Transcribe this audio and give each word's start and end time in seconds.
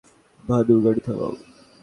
ভানু, 0.43 0.75
গাড়ি 0.83 1.01
থামাও। 1.05 1.33